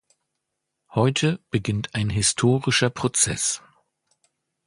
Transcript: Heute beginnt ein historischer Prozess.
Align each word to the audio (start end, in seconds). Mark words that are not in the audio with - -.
Heute 0.95 1.39
beginnt 1.51 1.93
ein 1.93 2.09
historischer 2.09 2.89
Prozess. 2.89 3.61